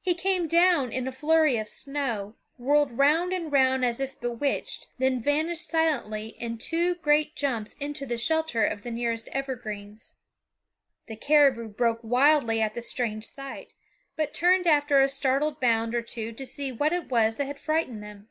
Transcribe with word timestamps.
He 0.00 0.14
came 0.14 0.46
down 0.46 0.92
in 0.92 1.08
a 1.08 1.10
flurry 1.10 1.56
of 1.58 1.66
snow, 1.68 2.36
whirled 2.56 2.96
round 2.96 3.32
and 3.32 3.50
round 3.50 3.84
as 3.84 3.98
if 3.98 4.20
bewitched, 4.20 4.86
then 4.98 5.20
vanished 5.20 5.66
silently 5.68 6.36
in 6.38 6.56
two 6.58 6.94
great 6.94 7.34
jumps 7.34 7.74
into 7.74 8.06
the 8.06 8.16
shelter 8.16 8.64
of 8.64 8.82
the 8.84 8.92
nearest 8.92 9.26
evergreens. 9.32 10.14
The 11.08 11.16
caribou 11.16 11.66
broke 11.70 11.98
wildly 12.04 12.62
at 12.62 12.74
the 12.74 12.80
strange 12.80 13.26
sight, 13.26 13.72
but 14.14 14.32
turned 14.32 14.68
after 14.68 15.02
a 15.02 15.08
startled 15.08 15.58
bound 15.58 15.96
or 15.96 16.02
two 16.02 16.30
to 16.30 16.46
see 16.46 16.70
what 16.70 16.92
it 16.92 17.08
was 17.08 17.34
that 17.34 17.46
had 17.46 17.58
frightened 17.58 18.04
them. 18.04 18.28